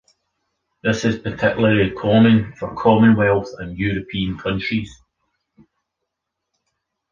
This 0.81 1.05
is 1.05 1.19
particularly 1.19 1.91
common 1.91 2.53
for 2.53 2.73
commonwealth 2.75 3.49
and 3.59 3.77
European 3.77 4.35
countries. 4.35 4.99